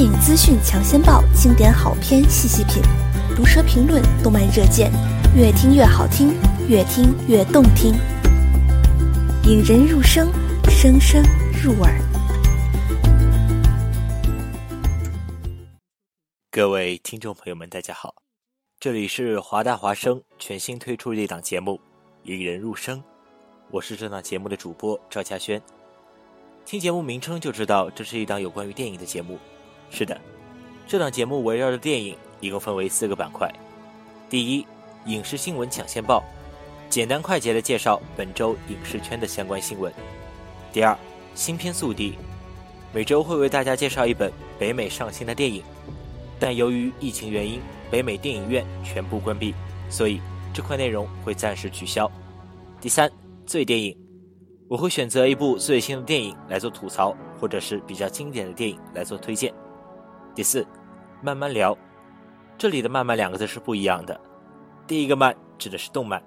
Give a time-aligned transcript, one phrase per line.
[0.00, 2.82] 电影资讯抢先报，经典好片细细品，
[3.36, 4.90] 毒舌评论，动漫热荐，
[5.36, 6.32] 越听越好听，
[6.70, 7.92] 越听越动听，
[9.44, 10.32] 引人入声，
[10.70, 11.22] 声声
[11.62, 12.00] 入耳。
[16.50, 18.14] 各位听众朋友们，大家好，
[18.78, 21.72] 这里是华大华生全新推出的一档节目
[22.22, 22.98] 《引人入声》，
[23.70, 25.60] 我是这档节目的主播赵嘉轩。
[26.64, 29.38] 听节目名称就知道，这是一档有关于电影的节目。
[29.90, 30.18] 是的，
[30.86, 33.52] 这档节目围绕着电影，一共分为四个板块。
[34.28, 34.66] 第一，
[35.06, 36.22] 影视新闻抢先报，
[36.88, 39.92] 简单快捷的介绍本周影视圈的相关新闻。
[40.72, 40.96] 第二，
[41.34, 42.14] 新片速递，
[42.94, 45.62] 每周会为大家介绍一本北美上新的电影，
[46.38, 47.60] 但由于疫情原因，
[47.90, 49.52] 北美电影院全部关闭，
[49.90, 50.20] 所以
[50.54, 52.10] 这块内容会暂时取消。
[52.80, 53.10] 第三，
[53.44, 53.96] 最电影，
[54.68, 59.52] 我会选择一部最新的电影来做吐槽，或者是比较经典的电影来做推荐。
[60.40, 60.66] 第四，
[61.22, 61.76] 慢慢聊。
[62.56, 64.18] 这里的“慢慢”两个字是不一样的。
[64.86, 66.24] 第一个“慢”指的是动漫。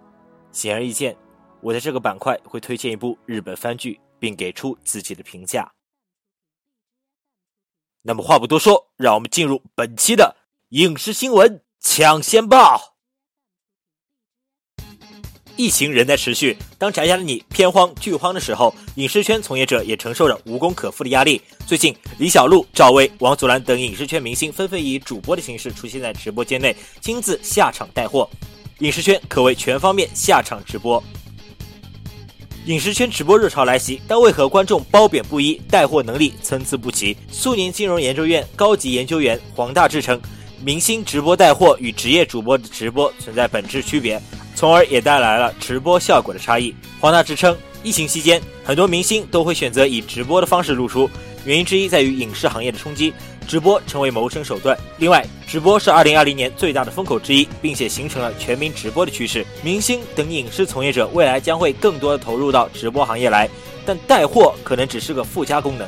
[0.52, 1.17] 显而易见，
[1.61, 5.73] 我在这个板块会推荐一部日本番剧，并给出自己的评价。
[8.03, 10.36] 那么话不多说，让我们进入本期的
[10.70, 12.92] 影视新闻抢先报。
[15.56, 21.40] 疫情仍在持续，当宅家的你偏荒剧荒的时候，影视圈从业者也承受着无功可负的压力。
[21.68, 28.28] 最近，李小璐、赵薇、王祖蓝等影视圈明星纷纷以主播的形式出现在直播间内，亲自下场带货，
[28.80, 31.02] 影视圈可谓全方面下场直播。
[32.66, 37.16] 影视圈直播热潮来袭，但为何观众褒贬不一，带货能力参差不齐？
[37.32, 40.20] 苏宁金融研究院高级研究员黄大志称，
[40.64, 44.20] 明星直播带货与职业主播的直播存在本质区别。
[44.55, 46.73] 从而也带来了直播效果的差异。
[46.99, 51.09] 黄大志称，疫情期间，很多明星都会选择以直播的方式露出，
[51.45, 53.14] 原因之一在于影视行业的冲击，
[53.47, 54.77] 直播成为谋生手段。
[54.97, 59.45] 另外，直播是2020年最大的风口之一，并且形成了全民直播的趋势。
[59.61, 63.49] 明星等影视从业者未来将会更多的投入到直播行业来，
[63.85, 65.87] 但带货可能只是个附加功能。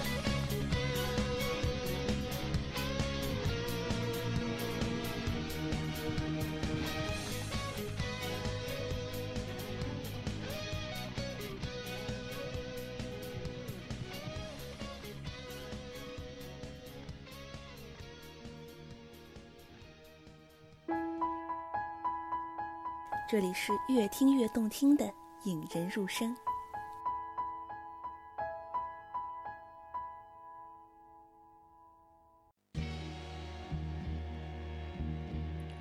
[23.56, 25.10] 是越听越动听的
[25.46, 26.36] 引人入声。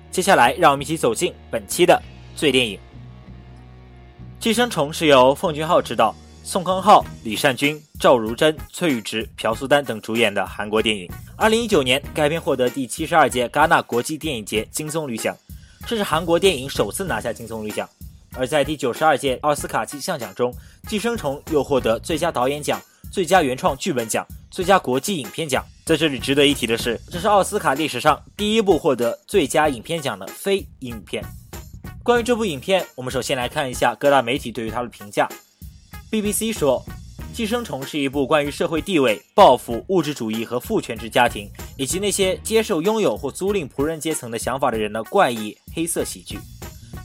[0.09, 2.01] 接下来，让我们一起走进本期的
[2.33, 2.79] 最电影
[4.41, 6.15] 《寄生虫》，是由奉俊昊执导，
[6.45, 11.11] 宋康昊、李善均、赵如珍、崔宇植、朴素丹等主演的韩国电影。
[11.35, 15.35] 二零一九年，该片获得第七十二届戛纳国际电影节金棕榈奖。
[15.87, 17.87] 这是韩国电影首次拿下金棕榈奖，
[18.33, 20.51] 而在第九十二届奥斯卡金像奖中，
[20.89, 22.81] 《寄生虫》又获得最佳导演奖、
[23.11, 25.63] 最佳原创剧本奖、最佳国际影片奖。
[25.85, 31.23] 在这里值得一提的是，这是奥斯卡历史上第一部获得最佳影片奖的非英语片。
[32.01, 35.29] 关于这部影片，我们首先来看一下各大媒体对于它的评价。
[36.11, 36.83] BBC 说。
[37.37, 46.37] 《寄生虫》是一部关于社会地位、报复、物质主义和父权制家庭，以及那些接受拥有或租赁仆人阶层的想法的人的怪异黑色喜剧。《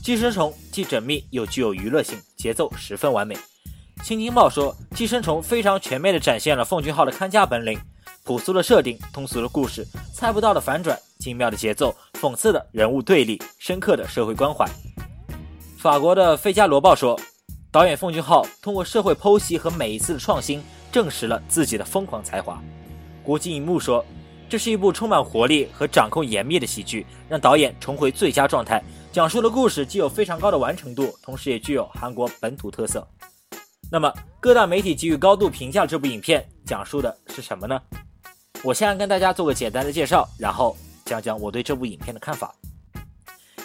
[0.03, 3.35] 寄生虫》既缜密又具有娱乐性，节奏十分完美。
[4.03, 7.79] 《新京报》说，《寄生虫》非常全面地展现了奉俊昊的看家本领：
[8.25, 14.67] 朴素的设定、通俗的故事、猜不到的反转、精妙的节奏、讽刺的人物对立、深刻的社会关怀。
[15.77, 17.19] 法国的《费加罗报》说。
[17.73, 20.61] 导演奉俊昊通过社会剖析和每一次的创新，
[20.91, 22.61] 证实了自己的疯狂才华。
[23.23, 24.05] 国际影幕说，
[24.51, 28.83] 这是一部充满活力和掌控严密的喜剧，让导演重回最佳状态。
[29.13, 33.07] 讲述的故事既有非常高的完成度，同时也具有韩国本土特色。
[33.93, 37.81] 那么，各大媒体给予高度评价这部影片，讲述的是什么呢？
[38.65, 42.53] 我先来跟大家做个简单的介绍，然后讲讲我对这部影片的看法。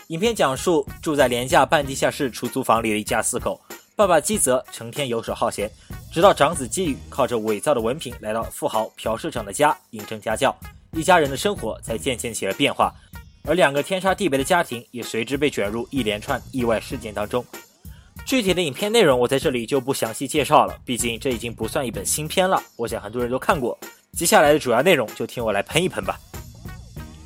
[0.09, 3.59] 影片讲述住在廉价半地下室出租房里的一家四口。
[3.95, 5.71] 爸爸基泽成天游手好闲，
[6.11, 10.55] 直到长子基宇靠着伪造的文凭来到富豪朴社长的家应征家教。
[10.95, 12.93] 一家人的生活才渐渐起了变化，
[13.43, 17.45] 而两个天差地别的家庭也随之被卷入一连串意外事件当中。
[18.25, 23.77] 具体的影片内容我在这里就不详细介绍了，毕竟这已经不算一本新片了，我想很多人都看过。
[24.13, 26.17] 接下来的主要内容就听我来喷一喷吧。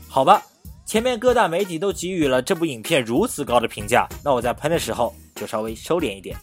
[0.07, 0.44] 好吧，
[0.83, 6.36] 前面各大媒体都给予了这部影片如此高的评价，那我在喷的时候就稍微收敛一点。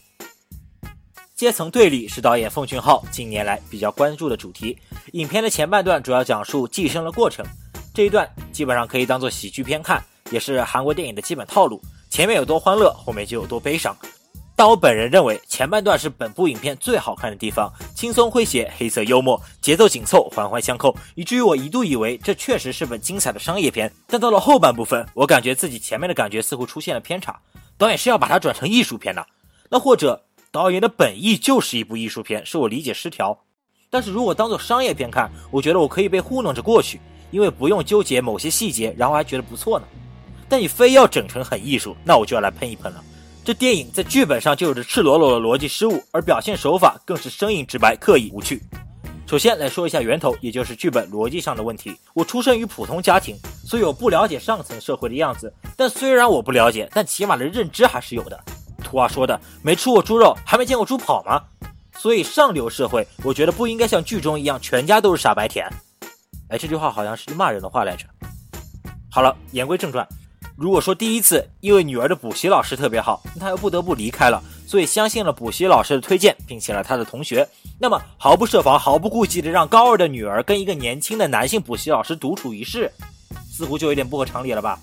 [1.37, 4.75] 阶层对立是导演奉俊昊近年来比较关注的主题。
[5.11, 7.45] 影片的前半段主要讲述寄生的过程，
[7.93, 11.79] 这一段基本上可以当做喜剧片看，也是韩国电影的基本套路。
[12.09, 13.95] 前面有多欢乐，后面就有多悲伤。
[14.55, 23.93] 但我本人认为前半段是本部影片最好看的地方，轻松诙谐，黑色幽默，节奏紧凑，环环相扣，以至于我一度以为这确实是本精彩的商业片。
[24.07, 27.39] 但到了后半部分，我感觉自己前面的感觉似乎出现了偏差。
[27.77, 29.23] 导演是要把它转成艺术片的，
[29.69, 33.37] 那或者导演的本意就是一部艺术片，是我理解失调。
[33.89, 36.99] 但是如果当做商业片看，我觉得我可以被糊弄着过去，
[37.31, 39.85] 因为不用纠结某些细节，然后还觉得不错呢。
[40.49, 43.03] 但你非要整成很艺术，那我就要来喷一喷了。
[43.45, 48.61] 这电影在剧本上就有着赤裸裸的逻辑失误，而表现手法更是生硬直白、刻意无趣。
[49.25, 51.93] 首先来说一下源头，也就是剧本逻辑上的问题。
[52.13, 53.35] 我出生于普通家庭，
[53.65, 55.53] 所以我不了解上层社会的样子。
[55.75, 58.41] 但虽然我不了解，但起码的认知还是有的。
[58.87, 61.43] 图话说的，没吃过猪肉，还没见过猪跑吗？
[61.97, 65.67] 所以上流社会，我觉得不应该像剧中一样，全家都是傻白甜。
[66.49, 68.05] 哎，这句话好像是骂人的话来着。
[69.11, 70.07] 好了，言归正传。
[70.55, 77.47] 如果说第一次因为女儿的补习老师特别好，他又不得不离开了，所以相信了补习老师的推荐，并请了他的同学，
[77.79, 82.91] 那么毫不设防、毫不顾忌的让高二的女儿跟一个年轻的男性补习老师独处一室，
[83.51, 84.79] 似乎就有点不合常理了吧？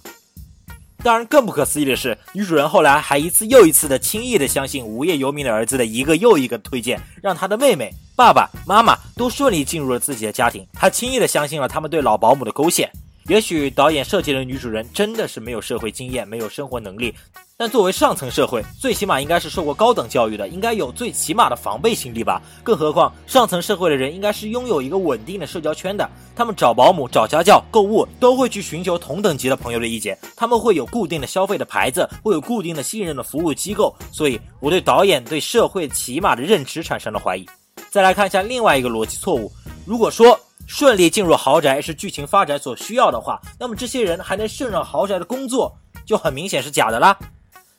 [1.04, 12.90] 当然，更不可思议的是，女主人后来还一次又一次的轻易的相信无业游民的儿子的一个又一个推荐，让她的妹妹、爸爸妈妈都顺利进入了自己的家庭，她轻易的相信了他们对老保姆的勾线。
[13.28, 17.14] 也许导演设计的女主人真的是没有社会经验、没有生活能力，
[17.56, 22.42] 但作为上层社会，最起码应该是受过高等教育的，应该有最起码的防备心理吧。
[22.62, 26.06] 更何况上层社会的人应该是拥有一个稳定的社交圈的，
[26.36, 33.94] 他们找保姆、找家教、购物都会去寻求同等级的朋友的意见，他们会有固定的消费的牌子，会有固定的信任的服务机构。
[34.12, 37.46] 所以，我对导演对社会起码的认知产生了怀疑。
[37.88, 39.50] 再来看一下另外一个逻辑错误，
[39.86, 40.38] 如果说。
[40.66, 45.76] 顺利进入豪宅是剧情发展所需要的话，那么这些人还能胜任豪宅的工作，
[46.06, 47.16] 就很明显是假的啦。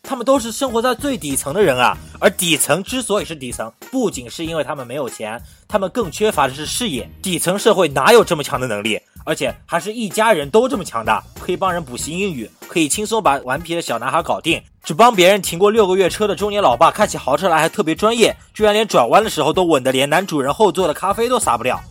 [0.07, 7.09] 他们都是生活在最底层的人啊，而底层之所以是底层，不仅是因为他们没有钱，他们更缺乏的是事业。
[7.23, 9.01] 底层社会哪有这么强的能力？
[9.23, 14.61] 而且还是一家人都这么强大，可以帮人补习英语，可以轻松把顽皮的小男孩搞定。
[14.83, 21.81] 只帮别人停过六个月车的中年老爸，开起豪车来还特别专业，居然连转弯的时候都稳得连男主人后座的咖啡都洒不了。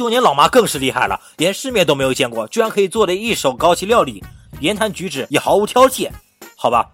[0.00, 4.24] 中年老妈更是厉害了，连世面都没有见过，居然可以做的一手高级料理，
[4.58, 6.10] 言谈举止也毫无挑剔。
[6.56, 6.90] 好吧，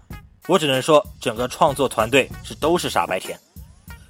[0.49, 3.39] 我只能说整个创作团队是都是傻白甜。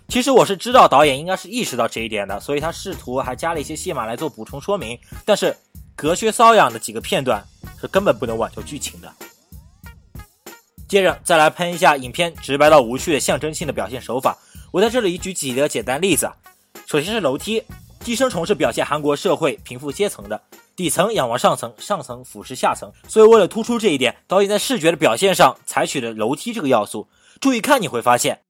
[0.09, 4.99] 其实我是知道导演应该是意识到这一点的，所以他试图还加了一些戏码来做补充说明。
[5.27, 5.55] 但是
[5.95, 7.45] 隔靴搔痒的几个片段
[7.79, 9.13] 是根本不能挽救剧情的。
[10.89, 14.39] 接着再来喷一下影片直白到无趣的象征性的表现手法。
[14.73, 16.33] 我在这里举几个简单例子，
[16.87, 17.63] 首先是楼梯。
[18.01, 20.41] 寄生虫是表现韩国社会贫富阶层的，
[20.77, 22.93] 底层仰望上层，上层俯视下层。
[23.09, 27.09] 所以为了突出这一点，导演在视觉的表现上采取了楼梯这个要素。
[27.41, 28.41] 注意看你会发现，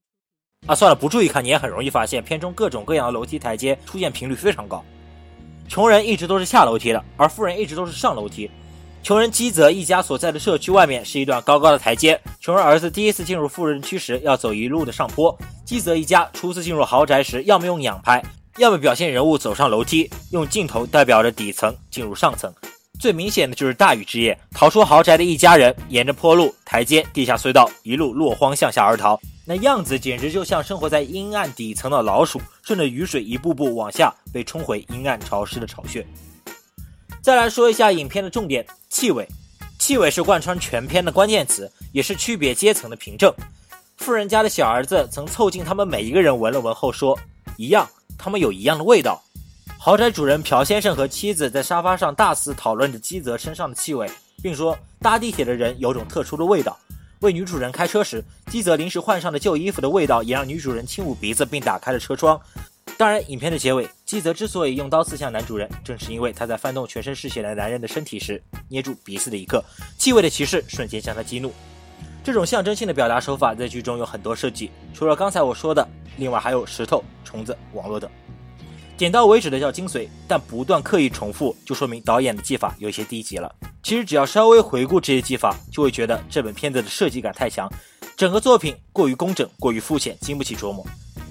[0.66, 4.84] 啊，算了，不注意看你也很容易发现，片中各种各样的楼梯台阶出现频率非常高。
[5.68, 8.50] 穷人一直都是下楼梯的，而富人一直都是上楼梯。
[9.02, 15.36] 穷人基泽一家所在的社区外面是一段高高的台阶，穷人儿子第一次进入富人区时要走一路的上坡。
[15.64, 18.22] 基泽一家初次进入豪宅时，要么用仰拍。
[18.58, 22.52] 要么表现人物走上楼梯，用镜头代表着底层进入上层。
[22.98, 36.06] 最明显的就是大禹之夜，逃出豪宅的一家人，沿着坡路、台阶、地下隧道一路落荒向下而逃，那样子简直就像生活在阴暗底层的老鼠，顺着雨水一步步往下被冲回阴暗潮湿的巢穴。
[37.20, 39.28] 再来说一下影片的重点，气味。
[39.78, 43.30] 气味是贯穿全片的关键词，也是区别阶层的凭证。
[43.98, 47.18] 富人家的小儿子曾凑近他们每一个人闻了闻后说
[47.58, 47.86] ：“一样。”
[48.18, 49.22] 他们有一样的味道。
[49.78, 54.10] 豪宅主人朴先生和妻子在沙发上大肆讨论着基泽身上的气味，
[54.42, 56.76] 并说搭地铁的人有种特殊的味道。
[57.20, 62.40] 为女主人开车时，基泽临时换上的旧衣服的味道也让女主人轻捂鼻子并打开了车窗。
[62.98, 69.62] 当然，影片的结尾，基泽之所以用刀刺向男主人，正是因为他在翻动全身是血的男人的身体时捏住鼻子的一刻，
[69.98, 71.52] 气味的歧视瞬间将他激怒。
[72.26, 78.10] 这种象征性的表达手法在剧中有很多设计，除了刚才我说的，另外还有石头、虫子、网络等。
[78.96, 83.54] 点到为止的叫精髓，但不断刻意重复，就说明导演的技法有些低级了。
[83.80, 87.72] 其实只要稍微回顾这些技法，就会觉得这本片子的设计感太强，
[88.16, 90.84] 整个作品过于工整、过于肤浅，经不起琢磨。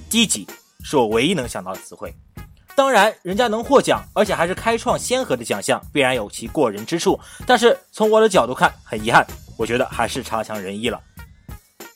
[0.10, 0.48] 低级
[0.82, 2.16] 是我唯一能想到的词汇。
[2.75, 7.17] 当然，人家能获奖，而且还是开创先河的奖项，必然有其过人之处。
[7.48, 9.25] 但是从我的角度看，很遗憾，
[9.58, 11.01] 我觉得还是差强人意了。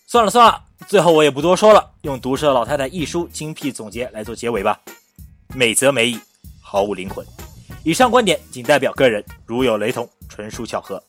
[0.07, 4.79] 算了算了，最后我也不多说了，用毒舌老太太一书精辟总结来做结尾吧。
[5.53, 6.17] 美则美矣，
[6.61, 7.25] 毫无灵魂。
[7.83, 11.03] 以上观点仅代表个人，如有雷同，纯属巧合。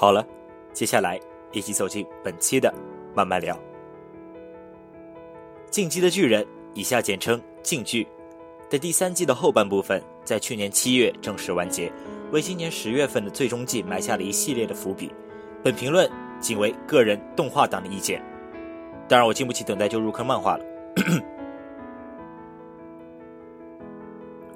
[0.00, 0.24] 好了，
[0.72, 1.18] 接下来
[1.50, 2.72] 一起走进本期的
[3.16, 3.56] 慢慢聊。
[5.72, 8.04] 《进击的巨人》以下简称《进剧》
[8.70, 11.90] 的第三季的后半部分，在去年七月正式完结，
[12.30, 15.10] 为今年十月份的最终季埋下了一系列的伏笔。
[15.64, 18.22] 本评论仅为个人动画党的意见，
[19.08, 20.64] 当然我经不起等待就入坑漫画了。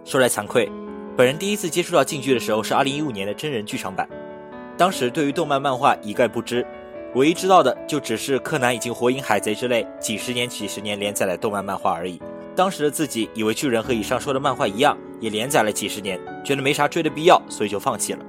[0.04, 0.70] 说来惭愧，
[1.16, 4.08] 本人第一次接触到《进剧》的时候是二零一五年的真人剧场版。
[4.76, 6.66] 当时对于动漫漫画一概不知，
[7.14, 12.20] 唯一知道的就只是柯南以及火影、海贼之类几十年、几十年连载的动漫漫画而已。
[12.56, 18.24] 当时的自己以为巨人和以上说的漫画一样，也连载了几十年，觉得没啥追的必要，所以就放弃了。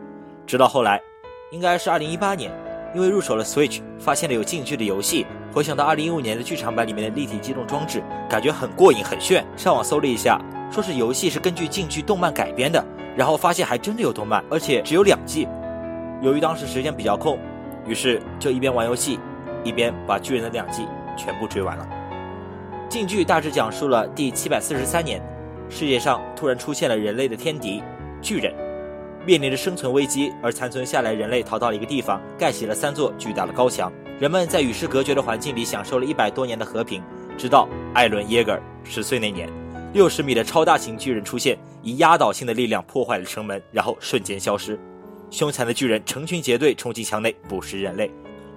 [0.46, 1.02] 直到后来，
[1.52, 2.52] 应该是二零一八年，
[2.94, 9.46] 因为入手了 Switch，发现了有近距离游戏，回想到二零一五年的剧场版里面的立体机动装置，感觉很过瘾、很炫。
[9.58, 10.40] 上网搜了一下，
[10.72, 12.84] 说是游戏是根据近距动漫改编的，
[13.16, 15.48] 然后发现还真的有动漫，而且只有两季。
[16.24, 17.38] 由于当时时间比较空，
[17.86, 19.20] 于是就一边玩游戏，
[19.62, 20.88] 一边把巨人的两季
[21.18, 21.86] 全部追完了。
[22.88, 25.22] 近剧大致讲述了第七百四十三年，
[25.70, 27.84] 世界上突然出现了人类的天敌
[28.22, 28.56] 巨人，
[29.26, 33.92] 面临着生存危机，而残存下来人类逃到了一个地方，盖起了三座巨大的高墙。
[34.18, 37.04] 人们在与世隔绝的环境里享受了一百多年的和平，
[37.38, 39.50] 直到艾伦耶格尔十岁那年，
[39.92, 44.80] 六十米的超大型巨人出现，以压倒性的力量破坏了城门，然后瞬间消失。
[45.34, 48.08] 凶残的巨人成群结队冲进墙内捕食人类，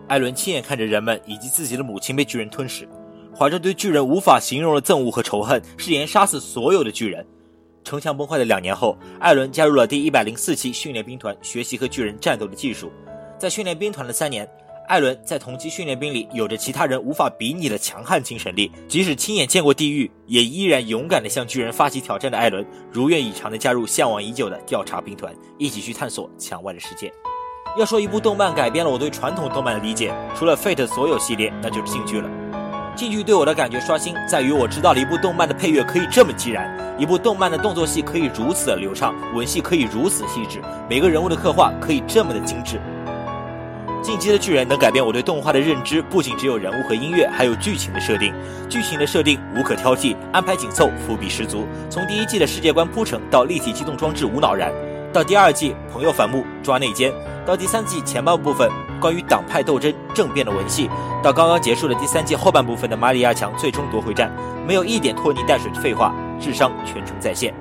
[0.09, 2.87] 艾伦亲眼看着人们以及自己的母亲被巨人吞噬，
[3.35, 7.27] 怀着对巨人无法形容的憎恶和仇恨，誓言杀死所有的巨人。
[7.83, 12.93] 城墙崩坏的两年后，艾伦加入了第一百零四期训练兵团，学习和巨人战斗的技术。
[13.39, 14.47] 在训练兵团的三年。
[14.89, 27.13] 艾伦在同期训练兵里有着其他人无法比拟的强悍精神力，即使亲眼见过地狱，也依然勇敢地向巨人发起挑战的艾伦，如愿以偿地加入向往已久的调查兵团，一起去探索墙外的世界。
[27.77, 32.31] 要说一部动漫改变了我对传统动漫的理解，除了 Fate 所有系列，那就是进剧了。
[32.95, 42.81] 进剧对我的感觉刷新在于，我知道了一部动漫的配乐可以这么激燃，一部动漫的动作戏可以如此的流畅，吻戏可以如此细致，每个人物的刻画可以这么的精致。
[44.07, 48.33] 进击的巨人能改变我对动画的认知，不仅只有人物和音乐，还有剧情的设定。
[48.69, 51.67] 剧情的设定无可挑剔，安排紧凑，伏笔十足。
[51.91, 54.71] 从第一季的世界观铺陈到立体机动装置无脑燃，
[55.13, 57.13] 到第二季朋友反目抓内奸，
[57.45, 58.71] 到第三季前半部分
[59.01, 60.89] 关于党派斗争政变的文戏，
[61.21, 64.31] 到刚刚结束的第三季后半部分的马里亚强最终夺回战，
[64.65, 67.53] 没有一点拖泥带水的废话，智商全程在线。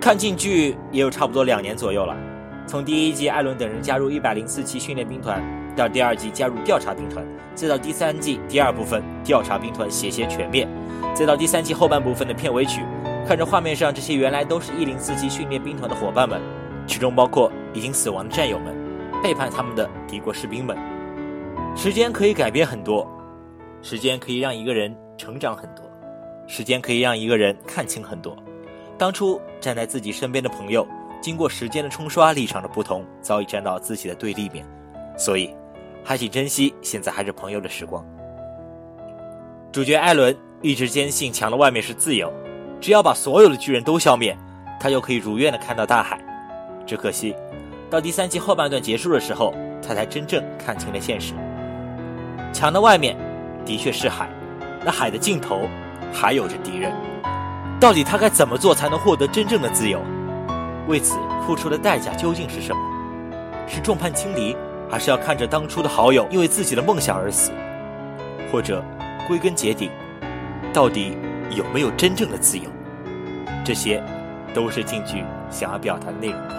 [0.00, 2.16] 看进剧也有差不多两年左右了，
[2.66, 5.42] 从第一季艾伦等人加入一百零四期训练兵团。
[5.76, 10.68] 到第二季加入调查兵团，再到第三季第二部分调查兵团邪邪全灭，
[11.16, 12.80] 再到第三季后半部分的片尾曲，
[13.26, 16.40] 看着画面上这些原来都是一零四期训练兵团的伙伴们，
[16.86, 18.72] 其中包括已经死亡的战友们，
[19.20, 20.78] 背叛他们的敌国士兵们。
[21.74, 23.04] 时间可以改变很多，
[23.82, 25.84] 时间可以让一个人成长很多，
[26.46, 28.36] 时间可以让一个人看清很多。
[28.96, 30.86] 当初站在自己身边的朋友，
[31.24, 34.62] 经过时间的冲刷，立场的不同，早已站到自己的对立面，
[35.16, 35.54] 所以。
[36.04, 38.04] 还请珍惜现在还是朋友的时光。
[39.72, 42.30] 主角艾伦一直坚信墙的外面是自由，
[42.78, 44.36] 只要把所有的巨人都消灭，
[44.78, 46.20] 他就可以如愿的看到大海。
[46.86, 47.34] 只可惜，
[47.88, 51.32] 到第三季后半段结束的时候，他才真正看清了现实。
[52.52, 53.16] 墙的外面
[53.64, 54.28] 的确是海，
[54.84, 55.66] 那海的尽头
[56.12, 56.92] 还有着敌人。
[57.80, 60.02] 到底他该怎么做才能获得真正的自由？
[60.86, 62.80] 为此付出的代价究竟是什么？
[63.66, 64.54] 是众叛亲离，
[64.90, 67.50] 还是要看着当初的好友因为自己的梦想而死？
[68.52, 68.84] 或者，
[69.26, 69.90] 归根结底，
[70.72, 71.16] 到底
[71.50, 72.64] 有没有真正的自由？
[73.64, 74.02] 这些，
[74.52, 76.54] 都是京剧想要表达的内容吧。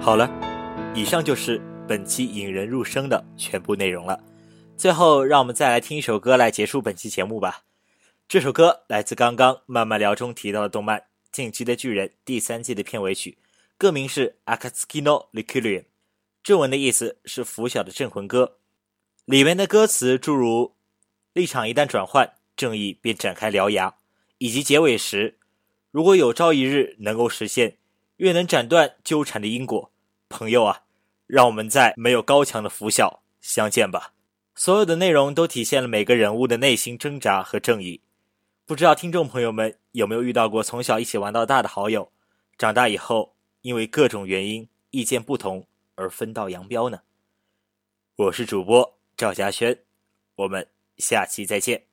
[0.00, 0.30] 好了，
[0.98, 4.18] 以上就是本期引人入声的全部内容了。
[4.76, 7.62] 最后，让我们再来听一首歌来结束本期节目吧。
[8.26, 10.98] 这首歌来自刚刚慢慢聊中提到的动漫
[11.30, 13.38] 《进击的巨人》第三季的片尾曲，
[13.76, 15.82] 歌名是《Akatsuki no Requiem》，
[16.42, 18.56] 正文的意思是“拂晓的镇魂歌”。
[19.24, 20.74] 里面的歌词诸如
[21.32, 23.94] “立场一旦转换，正义便展开獠牙”，
[24.38, 25.38] 以及结尾时
[25.92, 27.76] “如果有朝一日能够实现，
[28.16, 29.92] 越能斩断纠缠的因果”。
[30.28, 30.82] 朋友啊，
[31.28, 34.12] 让我们在没有高墙的拂晓相见吧。
[34.56, 38.00] 所有的内容都体现了每个人物的内心挣扎和正义。
[38.66, 42.10] 不知道听众朋友们有没有遇到过从小一起玩到大的好友，
[42.58, 47.00] 长大以后因为各种原因意见不同而分道扬镳呢？
[48.16, 49.78] 我是主播赵嘉轩，
[50.34, 51.87] 我们下期再见。